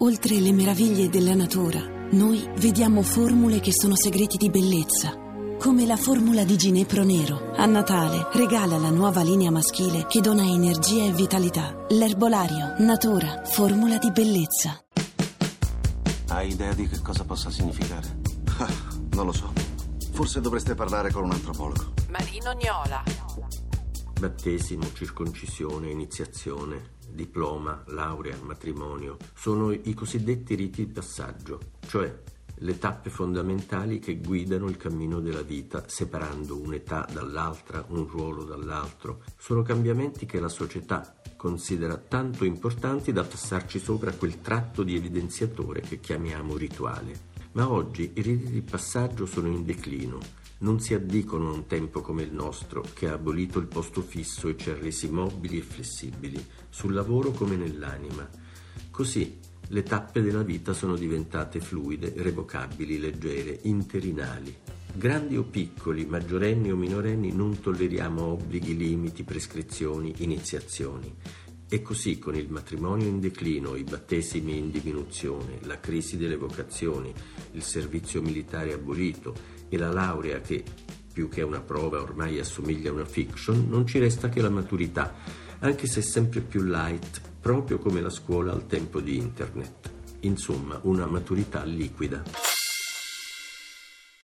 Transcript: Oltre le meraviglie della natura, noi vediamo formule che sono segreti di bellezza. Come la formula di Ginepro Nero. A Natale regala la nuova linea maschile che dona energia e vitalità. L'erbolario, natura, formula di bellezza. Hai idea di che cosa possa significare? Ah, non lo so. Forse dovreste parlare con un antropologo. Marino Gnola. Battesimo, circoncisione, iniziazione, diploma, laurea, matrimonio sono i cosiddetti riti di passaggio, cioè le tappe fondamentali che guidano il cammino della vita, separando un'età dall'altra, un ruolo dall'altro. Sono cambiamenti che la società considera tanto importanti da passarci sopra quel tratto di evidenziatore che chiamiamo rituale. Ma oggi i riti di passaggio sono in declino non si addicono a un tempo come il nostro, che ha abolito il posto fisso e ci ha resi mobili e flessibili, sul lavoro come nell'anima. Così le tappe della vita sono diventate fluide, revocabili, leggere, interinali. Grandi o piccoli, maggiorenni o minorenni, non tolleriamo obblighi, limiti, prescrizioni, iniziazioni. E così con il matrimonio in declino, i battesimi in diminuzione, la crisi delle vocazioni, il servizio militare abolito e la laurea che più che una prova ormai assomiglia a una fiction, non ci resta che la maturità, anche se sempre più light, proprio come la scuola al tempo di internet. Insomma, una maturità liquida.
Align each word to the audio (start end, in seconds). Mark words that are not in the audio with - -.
Oltre 0.00 0.38
le 0.38 0.52
meraviglie 0.52 1.08
della 1.08 1.34
natura, 1.34 1.80
noi 2.12 2.48
vediamo 2.58 3.02
formule 3.02 3.58
che 3.58 3.72
sono 3.72 3.96
segreti 3.96 4.36
di 4.36 4.48
bellezza. 4.48 5.12
Come 5.58 5.86
la 5.86 5.96
formula 5.96 6.44
di 6.44 6.56
Ginepro 6.56 7.02
Nero. 7.02 7.50
A 7.56 7.66
Natale 7.66 8.28
regala 8.32 8.78
la 8.78 8.90
nuova 8.90 9.22
linea 9.22 9.50
maschile 9.50 10.06
che 10.06 10.20
dona 10.20 10.44
energia 10.44 11.02
e 11.02 11.12
vitalità. 11.12 11.84
L'erbolario, 11.88 12.76
natura, 12.78 13.42
formula 13.44 13.98
di 13.98 14.12
bellezza. 14.12 14.80
Hai 16.28 16.50
idea 16.50 16.72
di 16.74 16.88
che 16.88 17.00
cosa 17.00 17.24
possa 17.24 17.50
significare? 17.50 18.20
Ah, 18.58 18.70
non 19.16 19.26
lo 19.26 19.32
so. 19.32 19.52
Forse 20.12 20.40
dovreste 20.40 20.76
parlare 20.76 21.10
con 21.10 21.24
un 21.24 21.32
antropologo. 21.32 21.94
Marino 22.08 22.52
Gnola. 22.52 23.02
Battesimo, 24.18 24.82
circoncisione, 24.94 25.90
iniziazione, 25.90 26.96
diploma, 27.08 27.84
laurea, 27.86 28.36
matrimonio 28.42 29.16
sono 29.32 29.70
i 29.70 29.94
cosiddetti 29.94 30.56
riti 30.56 30.86
di 30.86 30.92
passaggio, 30.92 31.60
cioè 31.86 32.20
le 32.56 32.78
tappe 32.78 33.10
fondamentali 33.10 34.00
che 34.00 34.16
guidano 34.16 34.68
il 34.68 34.76
cammino 34.76 35.20
della 35.20 35.42
vita, 35.42 35.84
separando 35.86 36.58
un'età 36.58 37.06
dall'altra, 37.12 37.84
un 37.90 38.08
ruolo 38.08 38.42
dall'altro. 38.42 39.22
Sono 39.36 39.62
cambiamenti 39.62 40.26
che 40.26 40.40
la 40.40 40.48
società 40.48 41.14
considera 41.36 41.96
tanto 41.96 42.44
importanti 42.44 43.12
da 43.12 43.22
passarci 43.22 43.78
sopra 43.78 44.12
quel 44.12 44.40
tratto 44.40 44.82
di 44.82 44.96
evidenziatore 44.96 45.80
che 45.80 46.00
chiamiamo 46.00 46.56
rituale. 46.56 47.37
Ma 47.58 47.68
oggi 47.68 48.12
i 48.14 48.22
riti 48.22 48.52
di 48.52 48.62
passaggio 48.62 49.26
sono 49.26 49.48
in 49.48 49.64
declino 49.64 50.20
non 50.58 50.78
si 50.78 50.94
addicono 50.94 51.48
a 51.48 51.54
un 51.54 51.66
tempo 51.66 52.00
come 52.02 52.22
il 52.22 52.32
nostro, 52.32 52.84
che 52.94 53.08
ha 53.08 53.14
abolito 53.14 53.58
il 53.58 53.66
posto 53.66 54.00
fisso 54.00 54.46
e 54.46 54.56
ci 54.56 54.70
ha 54.70 54.76
resi 54.76 55.08
mobili 55.08 55.58
e 55.58 55.62
flessibili, 55.62 56.44
sul 56.68 56.92
lavoro 56.92 57.32
come 57.32 57.56
nell'anima. 57.56 58.28
Così 58.92 59.38
le 59.68 59.82
tappe 59.82 60.22
della 60.22 60.44
vita 60.44 60.72
sono 60.72 60.94
diventate 60.94 61.58
fluide, 61.60 62.12
revocabili, 62.16 63.00
leggere, 63.00 63.58
interinali. 63.62 64.56
Grandi 64.92 65.36
o 65.36 65.42
piccoli, 65.42 66.06
maggiorenni 66.06 66.70
o 66.70 66.76
minorenni, 66.76 67.32
non 67.32 67.60
tolleriamo 67.60 68.22
obblighi, 68.22 68.76
limiti, 68.76 69.24
prescrizioni, 69.24 70.14
iniziazioni. 70.18 71.12
E 71.70 71.82
così 71.82 72.18
con 72.18 72.34
il 72.34 72.48
matrimonio 72.48 73.06
in 73.06 73.20
declino, 73.20 73.76
i 73.76 73.84
battesimi 73.84 74.56
in 74.56 74.70
diminuzione, 74.70 75.58
la 75.64 75.78
crisi 75.78 76.16
delle 76.16 76.36
vocazioni, 76.36 77.12
il 77.52 77.62
servizio 77.62 78.22
militare 78.22 78.72
abolito 78.72 79.34
e 79.68 79.76
la 79.76 79.92
laurea 79.92 80.40
che 80.40 80.64
più 81.12 81.28
che 81.28 81.42
una 81.42 81.60
prova 81.60 82.00
ormai 82.00 82.38
assomiglia 82.38 82.88
a 82.90 82.94
una 82.94 83.04
fiction, 83.04 83.66
non 83.68 83.86
ci 83.86 83.98
resta 83.98 84.28
che 84.28 84.40
la 84.40 84.48
maturità, 84.48 85.14
anche 85.58 85.86
se 85.86 86.00
sempre 86.00 86.40
più 86.40 86.62
light, 86.62 87.20
proprio 87.40 87.78
come 87.78 88.00
la 88.00 88.10
scuola 88.10 88.52
al 88.52 88.66
tempo 88.66 89.00
di 89.00 89.16
internet. 89.16 89.90
Insomma, 90.20 90.78
una 90.84 91.06
maturità 91.06 91.64
liquida. 91.64 92.47